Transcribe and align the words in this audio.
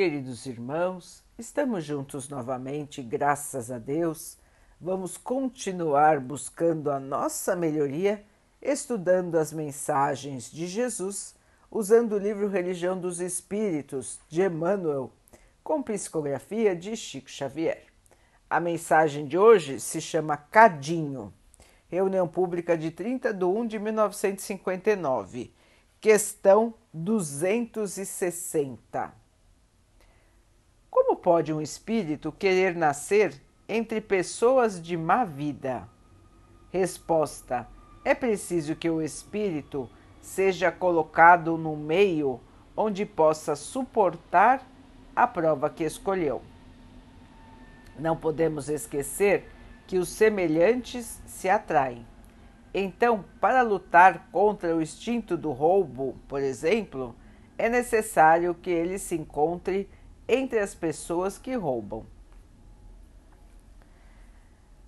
queridos 0.00 0.46
irmãos, 0.46 1.22
estamos 1.38 1.84
juntos 1.84 2.26
novamente, 2.26 3.02
graças 3.02 3.70
a 3.70 3.76
Deus. 3.76 4.38
Vamos 4.80 5.18
continuar 5.18 6.20
buscando 6.20 6.90
a 6.90 6.98
nossa 6.98 7.54
melhoria, 7.54 8.24
estudando 8.62 9.36
as 9.36 9.52
mensagens 9.52 10.50
de 10.50 10.66
Jesus, 10.66 11.34
usando 11.70 12.14
o 12.14 12.18
livro 12.18 12.48
Religião 12.48 12.98
dos 12.98 13.20
Espíritos 13.20 14.18
de 14.26 14.40
Emmanuel, 14.40 15.12
com 15.62 15.82
psicografia 15.82 16.74
de 16.74 16.96
Chico 16.96 17.28
Xavier. 17.28 17.84
A 18.48 18.58
mensagem 18.58 19.26
de 19.26 19.36
hoje 19.36 19.78
se 19.78 20.00
chama 20.00 20.34
Cadinho, 20.34 21.30
reunião 21.88 22.26
pública 22.26 22.74
de 22.74 22.90
30 22.90 23.34
de 23.34 23.44
1 23.44 23.66
de 23.66 23.78
1959, 23.78 25.52
questão 26.00 26.72
260. 26.90 29.19
Pode 31.22 31.52
um 31.52 31.60
espírito 31.60 32.32
querer 32.32 32.74
nascer 32.74 33.34
entre 33.68 34.00
pessoas 34.00 34.80
de 34.82 34.96
má 34.96 35.22
vida? 35.24 35.86
Resposta: 36.72 37.68
É 38.02 38.14
preciso 38.14 38.74
que 38.74 38.88
o 38.88 39.02
espírito 39.02 39.88
seja 40.22 40.72
colocado 40.72 41.58
no 41.58 41.76
meio 41.76 42.40
onde 42.74 43.04
possa 43.04 43.54
suportar 43.54 44.66
a 45.14 45.26
prova 45.26 45.68
que 45.68 45.84
escolheu. 45.84 46.40
Não 47.98 48.16
podemos 48.16 48.70
esquecer 48.70 49.46
que 49.86 49.98
os 49.98 50.08
semelhantes 50.08 51.20
se 51.26 51.50
atraem. 51.50 52.06
Então, 52.72 53.24
para 53.38 53.60
lutar 53.60 54.28
contra 54.32 54.74
o 54.74 54.80
instinto 54.80 55.36
do 55.36 55.50
roubo, 55.50 56.16
por 56.26 56.40
exemplo, 56.40 57.14
é 57.58 57.68
necessário 57.68 58.54
que 58.54 58.70
ele 58.70 58.98
se 58.98 59.16
encontre 59.16 59.86
entre 60.32 60.60
as 60.60 60.76
pessoas 60.76 61.36
que 61.36 61.56
roubam. 61.56 62.06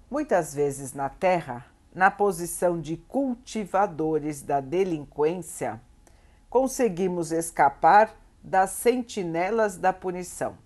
Muitas 0.09 0.55
vezes 0.55 0.93
na 0.93 1.09
Terra, 1.09 1.67
na 1.93 2.13
posição 2.13 2.81
de 2.81 2.97
cultivadores 2.97 4.41
da 4.41 4.61
delinquência, 4.61 5.81
conseguimos 6.49 7.33
escapar 7.33 8.15
das 8.41 8.71
sentinelas 8.71 9.77
da 9.77 9.93
punição. 9.93 10.57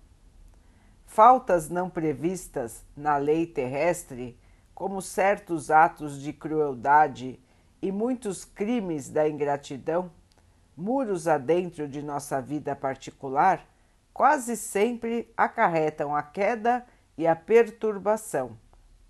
Faltas 1.07 1.69
não 1.69 1.89
previstas 1.89 2.85
na 2.95 3.17
lei 3.17 3.47
terrestre, 3.47 4.39
como 4.75 5.01
certos 5.01 5.71
atos 5.71 6.21
de 6.21 6.31
crueldade 6.31 7.39
e 7.81 7.91
muitos 7.91 8.45
crimes 8.45 9.09
da 9.09 9.27
ingratidão, 9.27 10.11
muros 10.75 11.27
adentro 11.27 11.87
de 11.87 12.03
nossa 12.03 12.39
vida 12.39 12.75
particular, 12.75 13.65
quase 14.17 14.57
sempre 14.57 15.31
acarretam 15.37 16.15
a 16.15 16.23
queda 16.23 16.83
e 17.15 17.27
a 17.27 17.35
perturbação, 17.35 18.57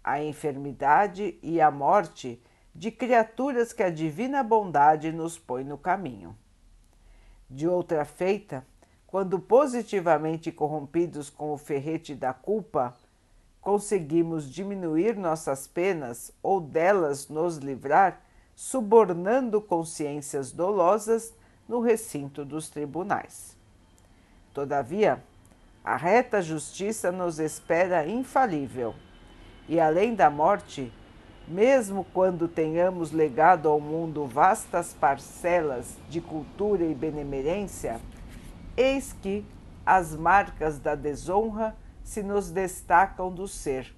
a 0.04 0.22
enfermidade 0.22 1.40
e 1.42 1.62
a 1.62 1.72
morte 1.72 2.44
de 2.76 2.92
criaturas 2.92 3.72
que 3.72 3.82
a 3.82 3.90
divina 3.90 4.44
bondade 4.44 5.14
nos 5.14 5.40
põe 5.40 5.64
no 5.64 5.78
caminho. 5.78 6.38
De 7.50 7.66
outra 7.70 8.04
feita, 8.04 8.68
quando 9.08 9.40
positivamente 9.40 10.52
corrompidos 10.52 11.30
com 11.30 11.54
o 11.54 11.58
ferrete 11.58 12.14
da 12.14 12.34
culpa, 12.34 12.94
conseguimos 13.62 14.52
diminuir 14.52 15.16
nossas 15.16 15.66
penas 15.68 16.34
ou 16.44 16.60
delas 16.60 17.30
nos 17.30 17.56
livrar, 17.56 18.22
subornando 18.54 19.62
consciências 19.62 20.52
dolosas 20.52 21.34
no 21.66 21.80
recinto 21.80 22.44
dos 22.44 22.68
tribunais. 22.68 23.57
Todavia, 24.58 25.24
a 25.84 25.96
reta 25.96 26.42
justiça 26.42 27.12
nos 27.12 27.38
espera 27.38 28.08
infalível, 28.08 28.96
e 29.70 29.80
além 29.80 30.16
da 30.16 30.32
morte, 30.32 30.92
mesmo 31.48 32.04
quando 32.06 32.48
tenhamos 32.48 33.12
legado 33.12 33.70
ao 33.70 33.80
mundo 33.80 34.26
vastas 34.26 34.96
parcelas 34.96 35.96
de 36.10 36.20
cultura 36.20 36.84
e 36.84 36.96
benemerência, 36.96 38.02
eis 38.76 39.14
que 39.22 39.46
as 39.86 40.16
marcas 40.16 40.80
da 40.80 40.96
desonra 40.96 41.76
se 42.04 42.24
nos 42.24 42.50
destacam 42.50 43.32
do 43.32 43.48
ser, 43.48 43.96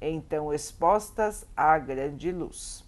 então 0.00 0.54
expostas 0.54 1.44
à 1.56 1.76
grande 1.80 2.30
luz. 2.30 2.84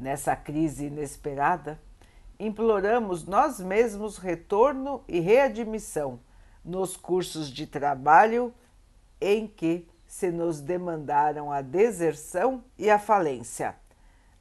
Nessa 0.00 0.34
crise 0.34 0.86
inesperada, 0.86 1.78
imploramos 2.38 3.26
nós 3.26 3.58
mesmos 3.58 4.16
retorno 4.16 5.02
e 5.08 5.18
readmissão 5.18 6.20
nos 6.64 6.96
cursos 6.96 7.50
de 7.50 7.66
trabalho 7.66 8.54
em 9.20 9.46
que 9.46 9.88
se 10.06 10.30
nos 10.30 10.60
demandaram 10.60 11.50
a 11.50 11.60
deserção 11.60 12.64
e 12.78 12.88
a 12.88 12.98
falência, 12.98 13.76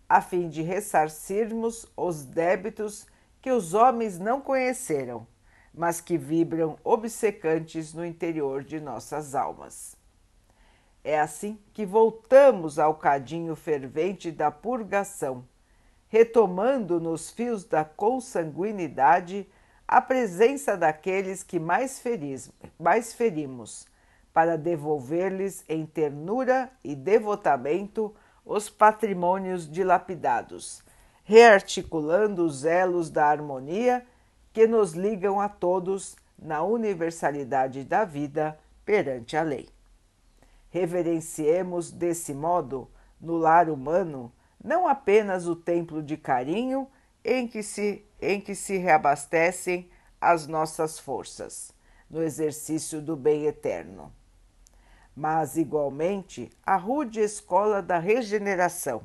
a 0.08 0.22
fim 0.22 0.48
de 0.48 0.62
ressarcirmos 0.62 1.86
os 1.98 2.24
débitos 2.24 3.08
que 3.42 3.52
os 3.52 3.74
homens 3.74 4.20
não 4.20 4.40
conheceram, 4.40 5.28
mas 5.74 6.00
que 6.00 6.18
vibram 6.18 6.78
obcecantes 6.84 7.94
no 7.94 8.06
interior 8.06 8.64
de 8.64 8.80
nossas 8.80 9.36
almas. 9.36 9.96
É 11.04 11.20
assim 11.20 11.60
que 11.74 11.86
voltamos 11.86 12.78
ao 12.78 12.96
cadinho 12.96 13.56
fervente 13.56 14.32
da 14.32 14.52
purgação 14.52 15.46
retomando 16.10 17.00
nos 17.00 17.30
fios 17.30 17.66
da 17.66 17.84
consanguinidade 17.84 19.48
a 19.88 20.02
presença 20.02 20.76
daqueles 20.76 21.44
que 21.44 21.60
mais, 21.60 22.00
feris, 22.00 22.52
mais 22.80 23.14
ferimos, 23.14 23.86
para 24.34 24.58
devolver-lhes 24.58 25.64
em 25.68 25.86
ternura 25.86 26.70
e 26.84 26.96
devotamento 26.96 28.14
os 28.46 28.70
patrimônios 28.70 29.70
dilapidados, 29.70 30.84
rearticulando 31.24 32.46
os 32.46 32.64
elos 32.64 33.10
da 33.10 33.26
harmonia 33.26 34.06
que 34.54 34.68
nos 34.68 34.94
ligam 34.94 35.40
a 35.40 35.50
todos 35.50 36.16
na 36.38 36.64
universalidade 36.64 37.84
da 37.84 38.06
vida 38.06 38.58
perante 38.86 39.36
a 39.36 39.42
lei. 39.42 39.68
Reverenciemos 40.70 41.92
desse 41.92 42.34
modo, 42.34 42.90
no 43.20 43.38
lar 43.38 43.70
humano, 43.70 44.32
não 44.64 44.88
apenas 44.88 45.48
o 45.48 45.56
templo 45.56 46.02
de 46.02 46.18
carinho 46.18 46.88
em 47.24 47.48
que 47.48 47.62
se, 47.62 48.06
em 48.22 48.40
que 48.40 48.56
se 48.56 48.78
reabastecem 48.78 49.90
as 50.20 50.48
nossas 50.48 50.98
forças 50.98 51.74
no 52.10 52.24
exercício 52.24 53.02
do 53.02 53.16
bem 53.16 53.46
eterno, 53.46 54.12
mas 55.16 55.58
igualmente 55.58 56.50
a 56.66 56.76
rude 56.76 57.20
escola 57.20 57.82
da 57.82 58.00
regeneração, 58.00 59.02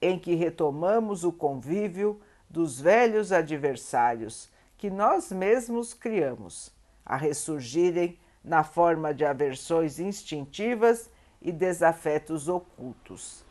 em 0.00 0.18
que 0.18 0.34
retomamos 0.34 1.24
o 1.24 1.32
convívio 1.32 2.20
dos 2.48 2.80
velhos 2.80 3.32
adversários 3.32 4.48
que 4.76 4.88
nós 4.88 5.32
mesmos 5.32 5.92
criamos, 5.92 6.72
a 7.04 7.16
ressurgirem 7.16 8.18
na 8.44 8.62
forma 8.62 9.12
de 9.12 9.24
aversões 9.24 9.98
instintivas 9.98 11.10
e 11.42 11.50
desafetos 11.50 12.48
ocultos 12.48 13.47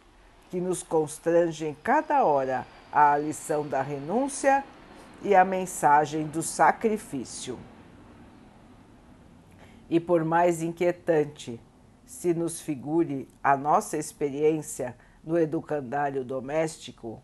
que 0.49 0.59
nos 0.59 0.83
constrangem 0.83 1.75
cada 1.83 2.23
hora 2.23 2.65
a 2.91 3.17
lição 3.17 3.67
da 3.67 3.81
renúncia 3.81 4.63
e 5.21 5.35
a 5.35 5.43
mensagem 5.43 6.25
do 6.27 6.41
sacrifício. 6.41 7.57
E 9.89 9.99
por 9.99 10.23
mais 10.23 10.61
inquietante 10.61 11.59
se 12.05 12.33
nos 12.33 12.61
figure 12.61 13.27
a 13.43 13.57
nossa 13.57 13.97
experiência 13.97 14.95
no 15.23 15.37
educandário 15.37 16.23
doméstico, 16.23 17.21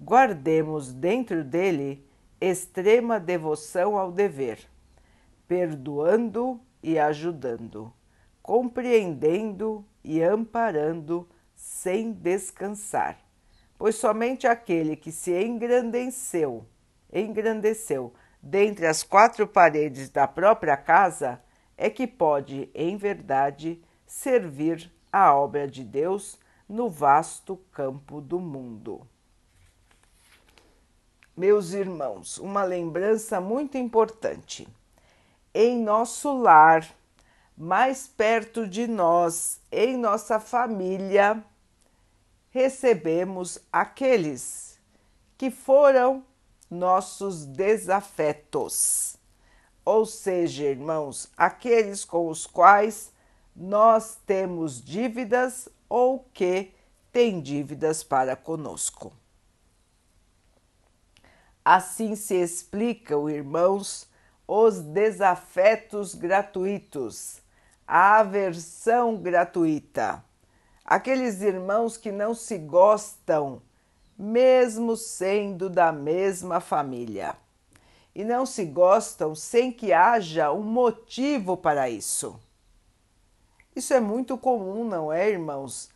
guardemos 0.00 0.92
dentro 0.92 1.42
dele 1.42 2.06
extrema 2.40 3.18
devoção 3.18 3.98
ao 3.98 4.12
dever, 4.12 4.60
perdoando 5.46 6.60
e 6.82 6.98
ajudando, 6.98 7.92
compreendendo 8.40 9.84
e 10.02 10.22
amparando 10.22 11.28
sem 11.60 12.10
descansar, 12.10 13.18
pois 13.76 13.94
somente 13.94 14.46
aquele 14.46 14.96
que 14.96 15.12
se 15.12 15.30
engrandeceu, 15.30 16.66
engrandeceu 17.12 18.14
dentre 18.42 18.86
as 18.86 19.02
quatro 19.02 19.46
paredes 19.46 20.08
da 20.08 20.26
própria 20.26 20.74
casa 20.74 21.38
é 21.76 21.90
que 21.90 22.06
pode, 22.06 22.70
em 22.74 22.96
verdade, 22.96 23.82
servir 24.06 24.90
a 25.12 25.34
obra 25.34 25.68
de 25.68 25.84
Deus 25.84 26.38
no 26.66 26.88
vasto 26.88 27.58
campo 27.70 28.22
do 28.22 28.40
mundo. 28.40 29.06
Meus 31.36 31.74
irmãos, 31.74 32.38
uma 32.38 32.64
lembrança 32.64 33.38
muito 33.38 33.76
importante. 33.76 34.66
Em 35.54 35.78
nosso 35.78 36.32
lar, 36.36 36.88
mais 37.56 38.06
perto 38.06 38.66
de 38.66 38.86
nós, 38.86 39.60
em 39.70 39.96
nossa 39.98 40.40
família, 40.40 41.44
recebemos 42.50 43.58
aqueles 43.72 44.78
que 45.38 45.50
foram 45.50 46.24
nossos 46.70 47.46
desafetos, 47.46 49.16
ou 49.84 50.04
seja, 50.04 50.64
irmãos, 50.64 51.30
aqueles 51.36 52.04
com 52.04 52.28
os 52.28 52.46
quais 52.46 53.12
nós 53.56 54.18
temos 54.26 54.82
dívidas 54.82 55.68
ou 55.88 56.20
que 56.32 56.72
têm 57.12 57.40
dívidas 57.40 58.04
para 58.04 58.36
conosco. 58.36 59.12
Assim 61.64 62.14
se 62.14 62.34
explicam, 62.34 63.28
irmãos, 63.28 64.08
os 64.46 64.80
desafetos 64.80 66.14
gratuitos, 66.14 67.40
a 67.86 68.18
aversão 68.20 69.16
gratuita. 69.16 70.24
Aqueles 70.90 71.40
irmãos 71.40 71.96
que 71.96 72.10
não 72.10 72.34
se 72.34 72.58
gostam, 72.58 73.62
mesmo 74.18 74.96
sendo 74.96 75.70
da 75.70 75.92
mesma 75.92 76.58
família. 76.58 77.36
E 78.12 78.24
não 78.24 78.44
se 78.44 78.64
gostam 78.64 79.32
sem 79.32 79.70
que 79.70 79.92
haja 79.92 80.50
um 80.50 80.64
motivo 80.64 81.56
para 81.56 81.88
isso. 81.88 82.40
Isso 83.76 83.94
é 83.94 84.00
muito 84.00 84.36
comum, 84.36 84.84
não 84.84 85.12
é, 85.12 85.30
irmãos? 85.30 85.90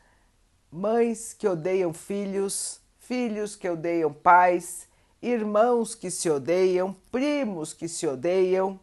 Mães 0.70 1.32
que 1.32 1.48
odeiam 1.48 1.92
filhos, 1.92 2.80
filhos 3.00 3.56
que 3.56 3.68
odeiam 3.68 4.12
pais, 4.12 4.86
irmãos 5.20 5.96
que 5.96 6.08
se 6.08 6.30
odeiam, 6.30 6.94
primos 7.10 7.74
que 7.74 7.88
se 7.88 8.06
odeiam, 8.06 8.78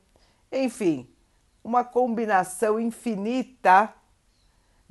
enfim, 0.52 1.10
uma 1.64 1.86
combinação 1.86 2.78
infinita 2.78 3.94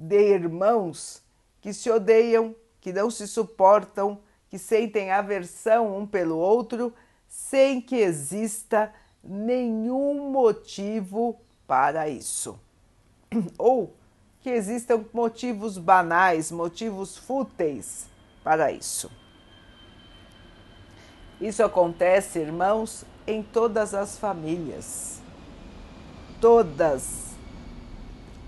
de 0.00 0.32
irmãos 0.32 1.22
que 1.60 1.74
se 1.74 1.90
odeiam, 1.90 2.56
que 2.80 2.90
não 2.90 3.10
se 3.10 3.28
suportam, 3.28 4.18
que 4.48 4.58
sentem 4.58 5.10
aversão 5.10 5.94
um 5.94 6.06
pelo 6.06 6.38
outro, 6.38 6.94
sem 7.28 7.82
que 7.82 7.96
exista 7.96 8.90
nenhum 9.22 10.30
motivo 10.30 11.38
para 11.66 12.08
isso. 12.08 12.58
Ou 13.58 13.94
que 14.40 14.48
existam 14.48 15.04
motivos 15.12 15.76
banais, 15.76 16.50
motivos 16.50 17.18
fúteis 17.18 18.08
para 18.42 18.72
isso. 18.72 19.10
Isso 21.38 21.62
acontece, 21.62 22.38
irmãos, 22.38 23.04
em 23.26 23.42
todas 23.42 23.92
as 23.92 24.18
famílias. 24.18 25.20
Todas 26.40 27.34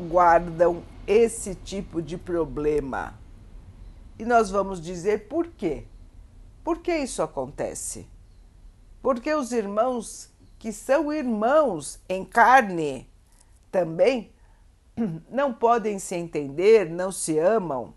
guardam 0.00 0.82
esse 1.06 1.54
tipo 1.54 2.00
de 2.00 2.16
problema. 2.16 3.18
E 4.18 4.24
nós 4.24 4.50
vamos 4.50 4.80
dizer 4.80 5.28
por 5.28 5.48
quê? 5.48 5.84
Por 6.62 6.78
que 6.78 6.96
isso 6.96 7.22
acontece? 7.22 8.06
Porque 9.00 9.32
os 9.34 9.52
irmãos 9.52 10.30
que 10.58 10.72
são 10.72 11.12
irmãos 11.12 12.00
em 12.08 12.24
carne 12.24 13.10
também 13.70 14.32
não 15.28 15.52
podem 15.52 15.98
se 15.98 16.14
entender, 16.14 16.88
não 16.88 17.10
se 17.10 17.38
amam. 17.38 17.94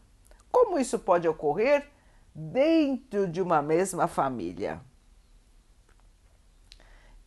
Como 0.52 0.80
isso 0.80 0.98
pode 0.98 1.28
ocorrer? 1.28 1.92
dentro 2.36 3.30
de 3.30 3.42
uma 3.42 3.62
mesma 3.62 4.10
família. 4.10 4.82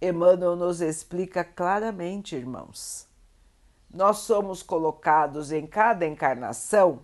Emmanuel 0.00 0.54
nos 0.54 0.82
explica 0.82 1.42
claramente, 1.42 2.36
irmãos. 2.36 3.07
Nós 3.92 4.18
somos 4.18 4.62
colocados 4.62 5.50
em 5.50 5.66
cada 5.66 6.06
encarnação 6.06 7.00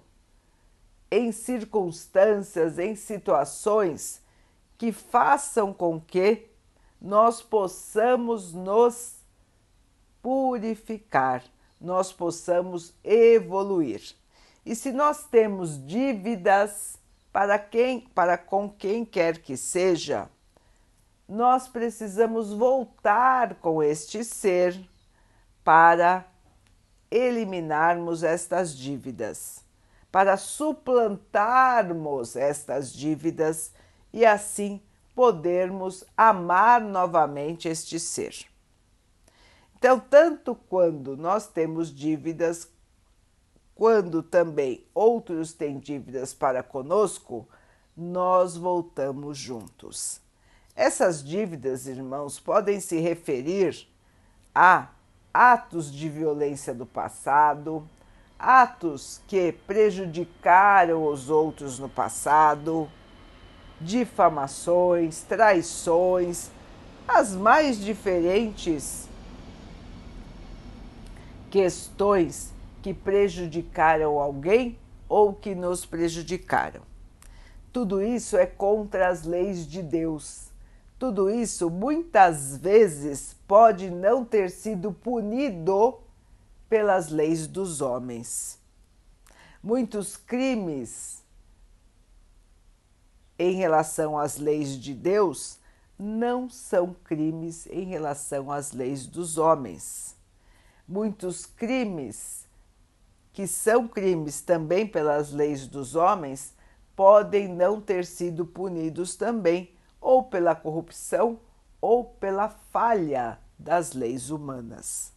em 1.10 1.31
circunstâncias, 1.31 2.78
em 2.78 2.96
situações 2.96 4.20
que 4.76 4.90
façam 4.90 5.72
com 5.72 6.00
que 6.00 6.48
nós 7.00 7.40
possamos 7.40 8.52
nos 8.52 9.14
purificar, 10.20 11.44
nós 11.81 12.12
possamos 12.12 12.92
evoluir. 13.04 14.16
E 14.66 14.75
se 14.75 14.90
nós 14.90 15.25
temos 15.25 15.87
dívidas, 15.87 16.98
para 17.32 17.58
quem, 17.58 18.00
para 18.00 18.38
com 18.38 18.69
quem 18.69 19.04
quer 19.04 19.38
que 19.38 19.56
seja, 19.56 20.28
nós 21.28 21.69
precisamos 21.69 22.52
voltar 22.52 23.54
com 23.56 23.82
este 23.82 24.25
ser 24.25 24.88
para 25.62 26.26
eliminarmos 27.14 28.22
estas 28.25 28.76
dívidas, 28.76 29.64
para 30.11 30.37
suplantarmos 30.37 32.34
estas 32.34 32.93
dívidas 32.93 33.72
e 34.12 34.26
assim 34.26 34.81
podermos 35.14 36.05
amar 36.16 36.81
novamente 36.81 37.69
este 37.69 38.00
ser. 38.00 38.34
Então, 39.76 40.00
tanto 40.00 40.55
quando 40.55 41.16
nós 41.16 41.46
temos 41.46 41.94
dívidas 41.94 42.69
quando 43.75 44.22
também 44.22 44.87
outros 44.94 45.52
têm 45.52 45.78
dívidas 45.78 46.32
para 46.32 46.62
conosco, 46.62 47.49
nós 47.96 48.56
voltamos 48.56 49.37
juntos. 49.37 50.20
Essas 50.76 51.25
dívidas, 51.25 51.87
irmãos, 51.87 52.38
podem 52.38 52.81
se 52.81 52.99
referir 53.00 53.88
a 54.55 54.94
atos 55.34 55.90
de 55.90 56.08
violência 56.08 56.72
do 56.72 56.86
passado, 56.86 57.84
atos 58.38 59.20
que 59.26 59.50
prejudicaram 59.50 61.04
os 61.04 61.28
outros 61.28 61.81
no 61.81 61.88
passado, 61.88 62.88
difamações, 63.81 65.22
traições, 65.22 66.50
as 67.08 67.34
mais 67.34 67.78
diferentes 67.78 69.08
questões 71.50 72.52
que 72.80 72.94
prejudicaram 72.94 74.20
alguém 74.20 74.78
ou 75.08 75.32
que 75.32 75.54
nos 75.54 75.84
prejudicaram. 75.84 76.82
Tudo 77.72 78.00
isso 78.00 78.37
é 78.37 78.46
contra 78.46 79.08
as 79.08 79.25
leis 79.25 79.66
de 79.66 79.82
Deus. 79.82 80.48
Tudo 80.98 81.28
isso 81.28 81.69
muitas 81.70 82.56
vezes 82.56 83.37
pode 83.54 83.88
não 83.88 84.24
ter 84.24 84.50
sido 84.50 84.90
punido 84.92 86.00
pelas 86.68 87.08
leis 87.08 87.46
dos 87.46 87.80
homens. 87.80 88.58
Muitos 89.62 90.16
crimes 90.16 91.22
em 93.38 93.54
relação 93.54 94.18
às 94.18 94.38
leis 94.38 94.76
de 94.76 94.92
Deus 94.92 95.60
não 95.96 96.50
são 96.50 96.96
crimes 97.04 97.68
em 97.68 97.84
relação 97.84 98.50
às 98.50 98.72
leis 98.72 99.06
dos 99.06 99.38
homens. 99.38 100.16
Muitos 100.88 101.46
crimes 101.46 102.49
que 103.32 103.46
são 103.46 103.87
crimes 103.87 104.40
também 104.40 104.84
pelas 104.84 105.30
leis 105.30 105.68
dos 105.68 105.94
homens, 105.94 106.56
podem 106.96 107.46
não 107.46 107.80
ter 107.80 108.04
sido 108.04 108.44
punidos 108.44 109.14
também, 109.14 109.73
ou 110.00 110.25
pela 110.25 110.56
corrupção 110.56 111.38
ou 111.80 112.02
pela 112.04 112.49
falha 112.49 113.43
das 113.58 113.92
leis 113.92 114.30
humanas. 114.30 115.12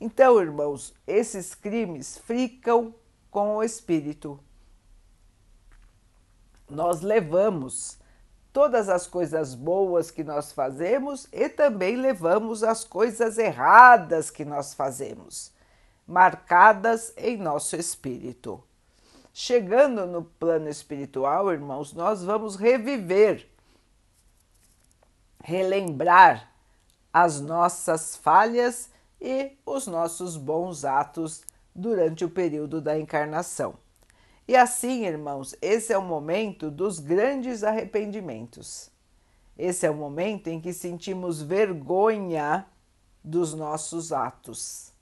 Então, 0.00 0.40
irmãos, 0.40 0.94
esses 1.06 1.54
crimes 1.54 2.18
ficam 2.18 2.94
com 3.30 3.56
o 3.56 3.62
espírito. 3.62 4.38
Nós 6.68 7.00
levamos 7.00 7.98
todas 8.52 8.88
as 8.88 9.06
coisas 9.06 9.54
boas 9.54 10.10
que 10.10 10.22
nós 10.22 10.52
fazemos 10.52 11.26
e 11.32 11.48
também 11.48 11.96
levamos 11.96 12.62
as 12.62 12.84
coisas 12.84 13.38
erradas 13.38 14.30
que 14.30 14.44
nós 14.44 14.74
fazemos 14.74 15.56
marcadas 16.08 17.12
em 17.18 17.36
nosso 17.36 17.76
espírito. 17.76 18.64
Chegando 19.34 20.06
no 20.06 20.24
plano 20.24 20.68
espiritual, 20.68 21.52
irmãos, 21.52 21.92
nós 21.92 22.24
vamos 22.24 22.56
reviver, 22.56 23.46
relembrar 25.44 26.50
as 27.12 27.40
nossas 27.40 28.16
falhas 28.16 28.90
e 29.20 29.52
os 29.64 29.86
nossos 29.86 30.36
bons 30.36 30.84
atos 30.84 31.42
durante 31.74 32.24
o 32.24 32.30
período 32.30 32.80
da 32.80 32.98
encarnação. 32.98 33.74
E 34.46 34.56
assim, 34.56 35.04
irmãos, 35.04 35.54
esse 35.60 35.92
é 35.92 35.98
o 35.98 36.02
momento 36.02 36.70
dos 36.70 36.98
grandes 36.98 37.62
arrependimentos. 37.62 38.90
Esse 39.56 39.86
é 39.86 39.90
o 39.90 39.94
momento 39.94 40.48
em 40.48 40.60
que 40.60 40.72
sentimos 40.72 41.42
vergonha 41.42 42.66
dos 43.22 43.52
nossos 43.54 44.12
atos 44.12 44.92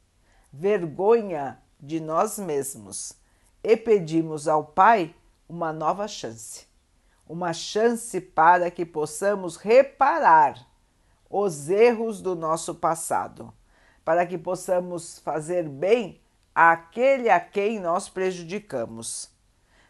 vergonha 0.57 1.61
de 1.79 2.01
nós 2.01 2.39
mesmos 2.39 3.13
e 3.63 3.77
pedimos 3.77 4.49
ao 4.49 4.65
Pai 4.65 5.15
uma 5.49 5.73
nova 5.73 6.09
chance, 6.09 6.67
uma 7.29 7.53
chance 7.53 8.21
para 8.21 8.71
que 8.71 8.85
possamos 8.85 9.57
reparar 9.57 10.67
os 11.29 11.69
erros 11.69 12.21
do 12.21 12.35
nosso 12.35 12.75
passado, 12.75 13.53
para 14.05 14.25
que 14.27 14.39
possamos 14.39 15.19
fazer 15.19 15.69
bem 15.69 16.21
àquele 16.55 17.29
a 17.29 17.41
quem 17.41 17.81
nós 17.81 18.09
prejudicamos, 18.09 19.31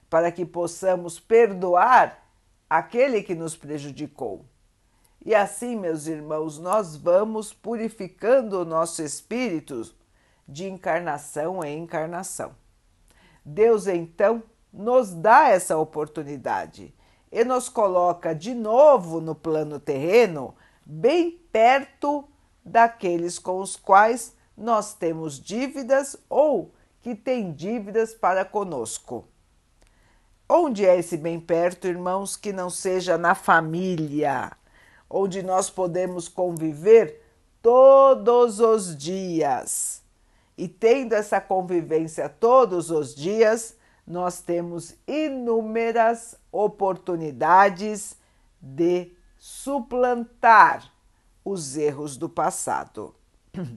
para 0.08 0.32
que 0.32 0.44
possamos 0.44 1.20
perdoar 1.20 2.26
aquele 2.68 3.22
que 3.22 3.34
nos 3.34 3.56
prejudicou 3.56 4.44
E 5.24 5.34
assim, 5.34 5.76
meus 5.76 6.06
irmãos, 6.06 6.58
nós 6.58 6.96
vamos 6.96 7.52
purificando 7.52 8.60
o 8.60 8.64
nosso 8.64 9.02
espírito 9.02 9.82
de 10.46 10.68
encarnação 10.68 11.64
em 11.64 11.82
encarnação. 11.82 12.54
Deus 13.44 13.86
então 13.86 14.42
nos 14.72 15.12
dá 15.12 15.48
essa 15.48 15.76
oportunidade 15.76 16.94
e 17.30 17.44
nos 17.44 17.68
coloca 17.68 18.34
de 18.34 18.54
novo 18.54 19.20
no 19.20 19.34
plano 19.34 19.80
terreno, 19.80 20.54
bem 20.86 21.32
perto 21.50 22.24
daqueles 22.64 23.38
com 23.40 23.58
os 23.58 23.74
quais 23.74 24.34
nós 24.56 24.94
temos 24.94 25.40
dívidas 25.40 26.16
ou 26.30 26.72
que 27.02 27.14
têm 27.14 27.52
dívidas 27.52 28.14
para 28.14 28.44
conosco. 28.44 29.24
Onde 30.48 30.86
é 30.86 30.96
esse 30.96 31.16
bem 31.16 31.40
perto, 31.40 31.88
irmãos, 31.88 32.36
que 32.36 32.52
não 32.52 32.70
seja 32.70 33.18
na 33.18 33.34
família, 33.34 34.52
onde 35.10 35.42
nós 35.42 35.68
podemos 35.68 36.28
conviver 36.28 37.20
todos 37.60 38.60
os 38.60 38.96
dias? 38.96 40.02
E 40.56 40.68
tendo 40.68 41.14
essa 41.14 41.40
convivência 41.40 42.28
todos 42.28 42.92
os 42.92 43.12
dias, 43.12 43.76
nós 44.06 44.40
temos 44.40 44.94
inúmeras 45.06 46.36
oportunidades 46.52 48.16
de 48.62 49.15
suplantar 49.46 50.90
os 51.44 51.76
erros 51.76 52.16
do 52.16 52.28
passado. 52.28 53.14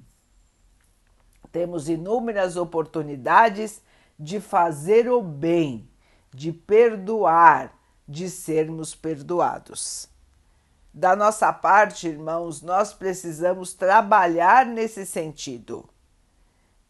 Temos 1.51 1.89
inúmeras 1.89 2.55
oportunidades 2.57 3.81
de 4.17 4.39
fazer 4.39 5.09
o 5.09 5.21
bem, 5.21 5.89
de 6.33 6.51
perdoar, 6.51 7.73
de 8.07 8.29
sermos 8.29 8.95
perdoados. 8.95 10.09
Da 10.93 11.15
nossa 11.15 11.53
parte, 11.53 12.07
irmãos, 12.07 12.61
nós 12.61 12.93
precisamos 12.93 13.73
trabalhar 13.73 14.65
nesse 14.65 15.05
sentido 15.05 15.87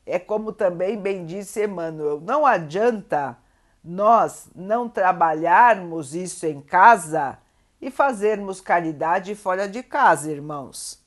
é 0.10 0.18
como 0.18 0.52
também 0.52 1.00
bem 1.00 1.26
disse 1.26 1.64
Emmanuel, 1.64 2.20
não 2.20 2.46
adianta 2.46 3.38
nós 3.84 4.50
não 4.56 4.90
trabalharmos 4.90 6.16
isso 6.16 6.46
em 6.46 6.60
casa 6.60 7.38
e 7.82 7.90
fazermos 7.90 8.62
caridade 8.62 9.36
fora 9.36 9.68
de 9.68 9.82
casa, 9.82 10.32
irmãos. 10.32 11.04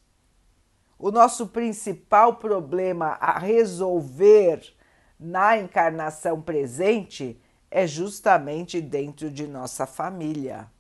O 0.99 1.11
nosso 1.11 1.49
principal 1.49 2.37
problema 2.37 3.19
a 3.21 3.39
resolver 3.39 4.63
na 5.19 5.59
encarnação 5.59 6.41
presente 6.41 7.41
é 7.71 7.87
justamente 7.87 8.81
dentro 8.81 9.31
de 9.31 9.47
nossa 9.47 9.87
família, 9.87 10.71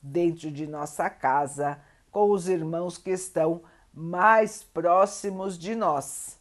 dentro 0.00 0.50
de 0.50 0.66
nossa 0.66 1.08
casa, 1.10 1.80
com 2.10 2.30
os 2.30 2.48
irmãos 2.48 2.98
que 2.98 3.10
estão 3.10 3.62
mais 3.92 4.62
próximos 4.62 5.58
de 5.58 5.74
nós. 5.74 6.38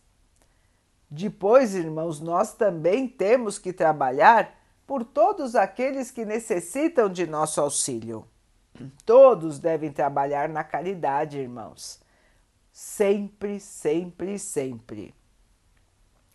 Depois, 1.10 1.76
irmãos, 1.76 2.20
nós 2.20 2.54
também 2.54 3.08
temos 3.08 3.58
que 3.58 3.74
trabalhar 3.74 4.54
por 4.88 5.04
todos 5.04 5.56
aqueles 5.56 6.12
que 6.12 6.26
necessitam 6.26 7.10
de 7.10 7.28
nosso 7.28 7.60
auxílio. 7.60 8.26
Todos 9.06 9.60
devem 9.60 9.92
trabalhar 9.92 10.50
na 10.50 10.64
caridade, 10.64 11.38
irmãos. 11.38 12.00
Sempre, 12.72 13.60
sempre, 13.60 14.40
sempre. 14.40 15.14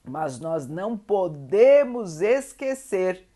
Mas 0.04 0.38
nós 0.38 0.68
não 0.68 0.96
podemos 0.96 2.20
esquecer 2.20 3.26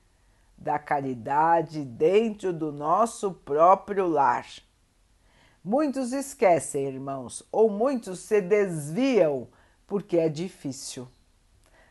da 0.57 0.79
caridade 0.79 1.85
dentro 1.85 2.52
do 2.52 2.71
nosso 2.71 3.33
próprio 3.33 4.07
lar. 4.07 4.47
Muitos 5.64 6.12
esquecem, 6.12 6.87
irmãos, 6.87 7.43
ou 7.50 7.71
muitos 7.71 8.21
se 8.21 8.40
desviam 8.40 9.49
porque 9.87 10.17
é 10.19 10.29
difícil. 10.29 11.09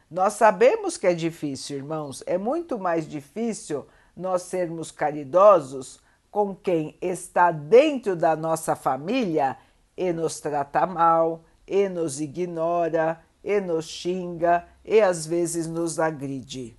Nós 0.10 0.34
sabemos 0.34 0.98
que 0.98 1.06
é 1.06 1.14
difícil, 1.14 1.78
irmãos, 1.78 2.24
é 2.26 2.38
muito 2.38 2.80
mais 2.80 3.08
difícil 3.08 3.86
nós 4.16 4.44
sermos 4.44 4.92
caridosos 4.92 6.00
com 6.32 6.56
quem 6.56 6.98
está 7.02 7.52
dentro 7.52 8.16
da 8.16 8.36
nossa 8.36 8.76
família 8.76 9.58
e 9.98 10.14
nos 10.14 10.40
trata 10.40 10.86
mal, 10.86 11.44
e 11.68 11.90
nos 11.90 12.20
ignora, 12.22 13.22
e 13.44 13.60
nos 13.60 13.86
xinga, 13.86 14.66
e 14.84 15.02
às 15.02 15.26
vezes 15.26 15.68
nos 15.68 16.00
agride. 16.00 16.78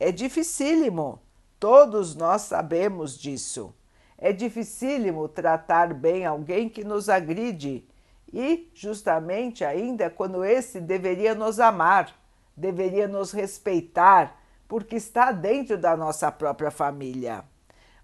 É 0.00 0.10
dificílimo, 0.10 1.20
todos 1.58 2.14
nós 2.14 2.42
sabemos 2.42 3.18
disso. 3.18 3.74
É 4.16 4.32
dificílimo 4.32 5.28
tratar 5.28 5.94
bem 5.94 6.24
alguém 6.24 6.68
que 6.68 6.82
nos 6.82 7.08
agride, 7.08 7.86
e 8.32 8.70
justamente 8.74 9.64
ainda 9.64 10.10
quando 10.10 10.44
esse 10.44 10.80
deveria 10.80 11.34
nos 11.34 11.58
amar 11.60 12.14
deveria 12.58 13.06
nos 13.06 13.32
respeitar 13.32 14.36
porque 14.66 14.96
está 14.96 15.32
dentro 15.32 15.78
da 15.78 15.96
nossa 15.96 16.30
própria 16.30 16.70
família. 16.70 17.44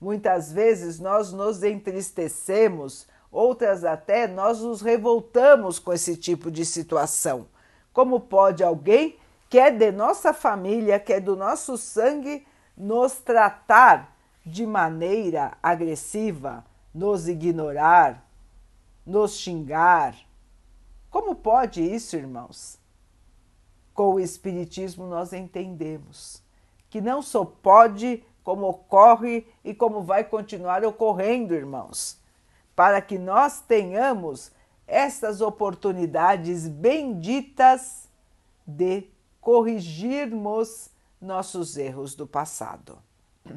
Muitas 0.04 0.52
vezes 0.52 1.00
nós 1.00 1.32
nos 1.32 1.62
entristecemos, 1.62 3.06
outras 3.32 3.87
até 3.87 4.28
nós 4.28 4.61
nos 4.61 4.82
revoltamos 4.82 5.78
com 5.78 5.94
esse 5.94 6.14
tipo 6.14 6.50
de 6.50 6.66
situação. 6.66 7.49
Como 7.90 8.20
pode 8.20 8.62
alguém 8.62 9.16
que 9.49 9.58
é 9.58 9.70
de 9.70 9.90
nossa 9.90 10.34
família, 10.34 11.00
que 11.00 11.14
é 11.14 11.20
do 11.20 11.34
nosso 11.34 11.78
sangue, 11.78 12.46
nos 12.76 13.14
tratar 13.14 14.14
de 14.44 14.66
maneira 14.66 15.56
agressiva, 15.62 16.66
nos 16.94 17.26
ignorar, 17.26 18.28
nos 19.06 19.38
xingar? 19.38 20.14
Como 21.08 21.34
pode 21.34 21.80
isso, 21.82 22.14
irmãos? 22.14 22.78
Com 23.94 24.16
o 24.16 24.20
Espiritismo, 24.20 25.06
nós 25.06 25.32
entendemos 25.32 26.42
que 26.90 27.00
não 27.00 27.23
só 27.23 27.42
pode, 27.42 28.23
como 28.44 28.68
ocorre 28.68 29.46
e 29.64 29.74
como 29.74 30.02
vai 30.02 30.22
continuar 30.22 30.84
ocorrendo, 30.84 31.54
irmãos, 31.54 32.20
para 32.76 33.00
que 33.00 33.18
nós 33.18 33.60
tenhamos 33.60 34.52
essas 34.86 35.40
oportunidades 35.40 36.68
benditas 36.68 38.08
de 38.66 39.08
corrigirmos 39.40 40.90
nossos 41.20 41.76
erros 41.76 42.14
do 42.14 42.26
passado. 42.26 42.98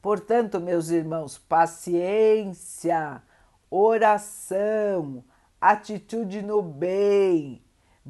Portanto, 0.00 0.60
meus 0.60 0.90
irmãos, 0.90 1.38
paciência, 1.38 3.22
oração, 3.70 5.24
atitude 5.60 6.42
no 6.42 6.62
bem, 6.62 7.60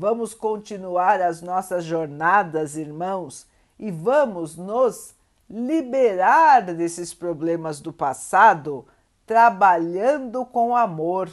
Vamos 0.01 0.33
continuar 0.33 1.21
as 1.21 1.43
nossas 1.43 1.85
jornadas, 1.85 2.77
irmãos, 2.77 3.48
e 3.79 3.91
vamos 3.91 4.57
nos 4.57 5.15
liberar 5.49 6.75
desses 6.75 7.15
problemas 7.15 7.81
do 7.81 7.93
passado 7.93 8.87
trabalhando 9.29 10.47
com 10.47 10.75
amor, 10.75 11.31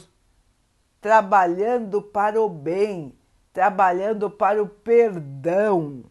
trabalhando 1.00 2.02
para 2.02 2.38
o 2.38 2.46
bem, 2.46 3.14
trabalhando 3.54 4.30
para 4.30 4.62
o 4.62 4.68
perdão. 4.68 6.04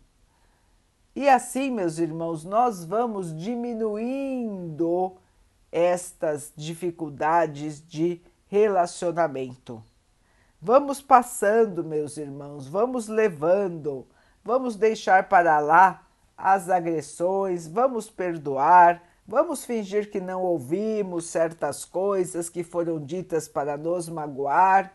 E 1.16 1.30
assim, 1.30 1.70
meus 1.70 2.00
irmãos, 2.00 2.44
nós 2.44 2.84
vamos 2.84 3.38
diminuindo 3.38 5.16
estas 5.72 6.52
dificuldades 6.58 7.88
de 7.88 8.20
relacionamento. 8.48 9.84
Vamos 10.60 11.04
passando, 11.04 11.84
meus 11.84 12.18
irmãos, 12.18 12.68
vamos 12.68 13.08
levando, 13.08 14.08
vamos 14.44 14.76
deixar 14.76 15.30
para 15.30 15.60
lá 15.60 16.05
as 16.38 16.70
agressões, 16.70 17.68
vamos 17.68 18.10
perdoar, 18.10 19.02
vamos 19.28 19.66
fingir 19.66 20.12
que 20.12 20.20
não 20.20 20.42
ouvimos 20.42 21.26
certas 21.28 21.86
coisas 21.86 22.50
que 22.50 22.64
foram 22.64 23.00
ditas 23.00 23.48
para 23.48 23.78
nos 23.78 24.10
magoar 24.10 24.94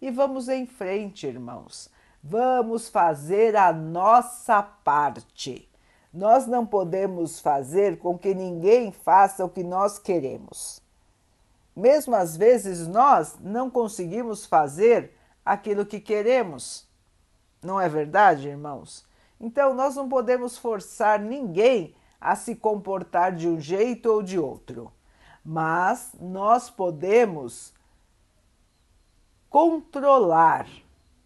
e 0.00 0.10
vamos 0.10 0.48
em 0.48 0.66
frente, 0.66 1.26
irmãos. 1.26 1.90
Vamos 2.22 2.88
fazer 2.88 3.56
a 3.56 3.72
nossa 3.72 4.62
parte. 4.62 5.68
Nós 6.12 6.46
não 6.46 6.66
podemos 6.66 7.40
fazer 7.40 7.98
com 7.98 8.18
que 8.18 8.34
ninguém 8.34 8.90
faça 8.90 9.44
o 9.44 9.48
que 9.48 9.62
nós 9.62 9.98
queremos. 9.98 10.82
Mesmo 11.74 12.16
às 12.16 12.36
vezes 12.36 12.86
nós 12.86 13.36
não 13.40 13.70
conseguimos 13.70 14.46
fazer 14.46 15.12
aquilo 15.44 15.86
que 15.86 16.00
queremos. 16.00 16.88
Não 17.62 17.80
é 17.80 17.88
verdade, 17.88 18.48
irmãos? 18.48 19.05
Então 19.40 19.74
nós 19.74 19.96
não 19.96 20.08
podemos 20.08 20.56
forçar 20.56 21.18
ninguém 21.18 21.94
a 22.20 22.34
se 22.34 22.54
comportar 22.54 23.34
de 23.34 23.48
um 23.48 23.60
jeito 23.60 24.10
ou 24.10 24.22
de 24.22 24.38
outro, 24.38 24.92
mas 25.44 26.12
nós 26.20 26.70
podemos 26.70 27.74
controlar 29.48 30.66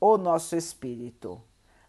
o 0.00 0.16
nosso 0.16 0.56
espírito. 0.56 1.40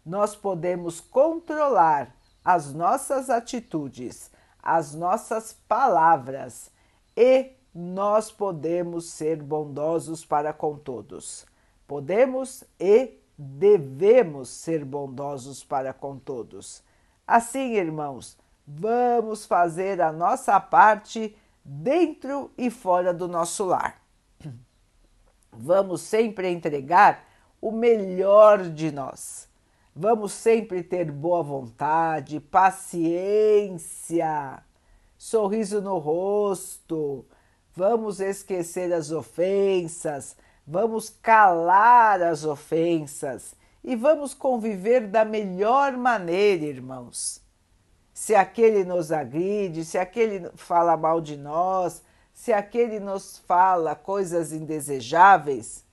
Nós 0.04 0.34
podemos 0.34 1.00
controlar 1.00 2.14
as 2.44 2.72
nossas 2.72 3.30
atitudes, 3.30 4.30
as 4.60 4.94
nossas 4.94 5.52
palavras 5.68 6.70
e 7.16 7.52
nós 7.74 8.30
podemos 8.30 9.10
ser 9.10 9.42
bondosos 9.42 10.24
para 10.24 10.52
com 10.52 10.76
todos. 10.76 11.46
Podemos 11.86 12.64
e 12.78 13.21
devemos 13.36 14.48
ser 14.48 14.84
bondosos 14.84 15.64
para 15.64 15.92
com 15.92 16.18
todos. 16.18 16.82
Assim, 17.26 17.74
irmãos, 17.74 18.36
vamos 18.66 19.46
fazer 19.46 20.00
a 20.00 20.12
nossa 20.12 20.58
parte 20.60 21.36
dentro 21.64 22.50
e 22.56 22.70
fora 22.70 23.14
do 23.14 23.28
nosso 23.28 23.64
lar. 23.64 24.00
Vamos 25.52 26.00
sempre 26.00 26.48
entregar 26.48 27.24
o 27.60 27.70
melhor 27.70 28.70
de 28.70 28.90
nós. 28.90 29.48
Vamos 29.94 30.32
sempre 30.32 30.82
ter 30.82 31.12
boa 31.12 31.42
vontade, 31.42 32.40
paciência, 32.40 33.92
sorriso 35.18 35.82
no 35.82 35.98
rosto. 35.98 37.26
Vamos 37.74 38.18
esquecer 38.18 38.90
as 38.92 39.10
ofensas, 39.10 40.34
vamos 40.66 41.10
calar 41.10 42.22
as 42.22 42.44
ofensas 42.44 43.54
e 43.82 43.96
vamos 43.96 44.34
conviver 44.34 45.06
da 45.06 45.24
melhor 45.24 45.96
maneira, 45.96 46.64
irmãos. 46.64 47.40
Se 48.12 48.34
aquele 48.34 48.84
nos 48.84 49.10
agride, 49.10 49.84
se 49.84 49.98
aquele 49.98 50.50
fala 50.54 50.96
mal 50.96 51.20
de 51.20 51.36
nós, 51.36 52.02
se 52.32 52.52
aquele 52.52 53.00
nos 53.00 53.38
fala 53.38 53.94
coisas 53.94 54.52
indesejáveis, 54.52 55.84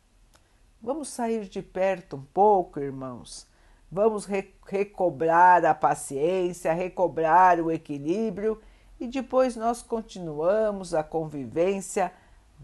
vamos 0.81 1.09
sair 1.09 1.47
de 1.47 1.61
perto 1.61 2.15
um 2.17 2.23
pouco, 2.23 2.79
irmãos 2.79 3.49
Vamos 3.91 4.25
re 4.25 4.53
recobrar 4.67 5.65
a 5.65 5.73
paciência, 5.73 6.71
recobrar 6.73 7.59
o 7.59 7.71
equilíbrio 7.71 8.61
e 8.99 9.07
depois 9.07 9.55
nós 9.55 9.81
continuamos 9.81 10.93
a 10.93 11.03
convivência 11.03 12.13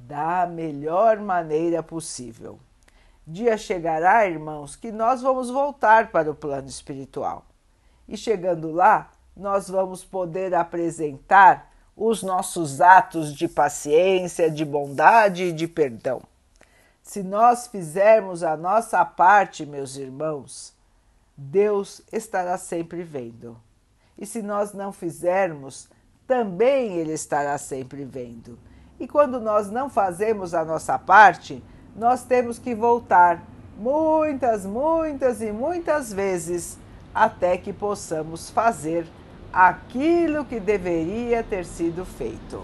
da 0.08 0.46
melhor 0.46 1.20
maneira 1.20 1.82
possível. 1.82 2.60
Dia 3.26 3.58
chegará, 3.58 4.28
irmãos, 4.28 4.76
que 4.76 4.92
nós 4.92 5.22
vamos 5.22 5.50
voltar 5.50 6.12
para 6.12 6.30
o 6.30 6.36
plano 6.36 6.68
espiritual. 6.68 7.46
E 8.08 8.16
chegando 8.16 8.72
lá, 8.72 9.12
nós 9.36 9.68
vamos 9.68 10.06
poder 10.06 10.54
apresentar 10.54 11.72
os 11.98 12.22
nossos 12.22 12.82
atos 12.82 13.34
de 13.34 13.48
paciência, 13.48 14.52
de 14.52 14.64
bondade 14.64 15.46
e 15.46 15.52
de 15.52 15.68
perdão. 15.68 16.22
Se 17.02 17.24
nós 17.24 17.68
fizermos 17.68 18.44
a 18.44 18.56
nossa 18.56 19.04
parte, 19.04 19.66
meus 19.66 19.96
irmãos, 19.96 20.74
Deus 21.36 22.02
estará 22.12 22.58
sempre 22.58 23.04
vendo. 23.04 23.58
E 24.18 24.26
se 24.26 24.42
nós 24.42 24.72
não 24.74 24.92
fizermos, 24.92 25.90
também 26.28 26.94
Ele 26.94 27.14
estará 27.14 27.58
sempre 27.58 28.06
vendo. 28.06 28.58
E 29.00 29.08
quando 29.08 29.40
nós 29.40 29.70
não 29.70 29.90
fazemos 29.90 30.54
a 30.54 30.64
nossa 30.64 30.98
parte, 30.98 31.64
nós 31.96 32.24
temos 32.24 32.60
que 32.60 32.74
voltar 32.74 33.44
muitas, 33.78 34.66
muitas 34.66 35.42
e 35.42 35.52
muitas 35.52 36.12
vezes 36.12 36.78
até 37.14 37.58
que 37.58 37.74
possamos 37.74 38.50
fazer 38.50 39.06
aquilo 39.52 40.46
que 40.46 40.60
deveria 40.60 41.44
ter 41.44 41.66
sido 41.66 42.06
feito. 42.06 42.64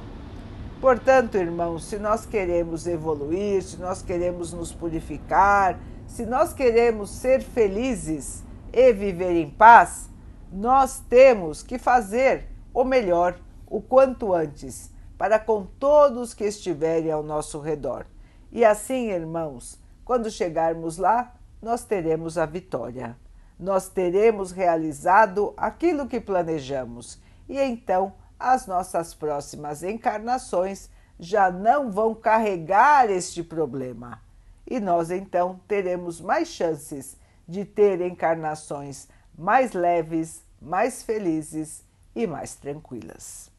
Portanto, 0.80 1.38
irmãos, 1.38 1.86
se 1.86 1.98
nós 1.98 2.26
queremos 2.26 2.88
evoluir, 2.88 3.62
se 3.62 3.78
nós 3.78 4.02
queremos 4.02 4.52
nos 4.52 4.74
purificar, 4.74 5.78
se 6.08 6.26
nós 6.26 6.54
queremos 6.54 7.10
ser 7.12 7.42
felizes, 7.42 8.44
e 8.74 8.94
viver 8.94 9.36
em 9.36 9.50
paz, 9.50 10.10
nós 10.52 11.02
temos 11.10 11.62
que 11.62 11.78
fazer 11.78 12.48
o 12.74 12.84
melhor 12.84 13.36
o 13.68 13.82
quanto 13.82 14.34
antes 14.34 14.91
para 15.22 15.38
com 15.38 15.68
todos 15.78 16.34
que 16.34 16.46
estiverem 16.46 17.12
ao 17.12 17.22
nosso 17.22 17.60
redor. 17.60 18.08
E 18.52 18.66
assim, 18.66 19.12
irmãos, 19.12 19.80
quando 20.04 20.32
chegarmos 20.32 20.98
lá, 20.98 21.36
nós 21.62 21.84
teremos 21.84 22.40
a 22.40 22.48
vitória. 22.48 23.16
Nós 23.60 23.88
teremos 23.88 24.52
realizado 24.52 25.54
aquilo 25.56 26.08
que 26.08 26.20
planejamos 26.20 27.22
e 27.48 27.60
então 27.60 28.16
as 28.40 28.66
nossas 28.66 29.14
próximas 29.14 29.84
encarnações 29.84 30.90
já 31.20 31.52
não 31.52 31.92
vão 31.92 32.16
carregar 32.16 33.08
este 33.12 33.44
problema. 33.44 34.20
E 34.66 34.80
nós 34.80 35.12
então 35.12 35.62
teremos 35.68 36.20
mais 36.20 36.48
chances 36.48 37.16
de 37.48 37.64
ter 37.64 38.02
encarnações 38.02 39.08
mais 39.38 39.74
leves, 39.74 40.42
mais 40.60 41.04
felizes 41.04 41.84
e 42.16 42.26
mais 42.26 42.56
tranquilas. 42.56 43.51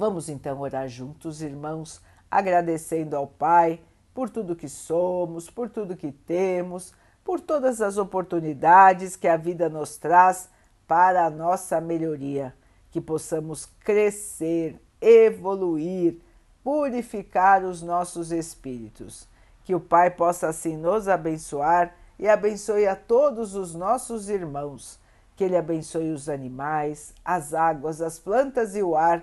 Vamos 0.00 0.30
então 0.30 0.58
orar 0.60 0.88
juntos, 0.88 1.42
irmãos, 1.42 2.00
agradecendo 2.30 3.14
ao 3.14 3.26
Pai 3.26 3.82
por 4.14 4.30
tudo 4.30 4.56
que 4.56 4.66
somos, 4.66 5.50
por 5.50 5.68
tudo 5.68 5.94
que 5.94 6.10
temos, 6.10 6.94
por 7.22 7.38
todas 7.38 7.82
as 7.82 7.98
oportunidades 7.98 9.14
que 9.14 9.28
a 9.28 9.36
vida 9.36 9.68
nos 9.68 9.98
traz 9.98 10.48
para 10.88 11.26
a 11.26 11.28
nossa 11.28 11.82
melhoria, 11.82 12.54
que 12.90 12.98
possamos 12.98 13.66
crescer, 13.80 14.80
evoluir, 15.02 16.16
purificar 16.64 17.62
os 17.62 17.82
nossos 17.82 18.32
espíritos 18.32 19.28
que 19.64 19.74
o 19.74 19.80
Pai 19.80 20.10
possa 20.10 20.48
assim 20.48 20.78
nos 20.78 21.08
abençoar 21.08 21.94
e 22.18 22.26
abençoe 22.26 22.86
a 22.86 22.96
todos 22.96 23.54
os 23.54 23.74
nossos 23.74 24.30
irmãos. 24.30 24.98
Que 25.36 25.44
Ele 25.44 25.58
abençoe 25.58 26.10
os 26.10 26.26
animais, 26.26 27.12
as 27.22 27.52
águas, 27.52 28.00
as 28.00 28.18
plantas 28.18 28.74
e 28.74 28.82
o 28.82 28.96
ar 28.96 29.22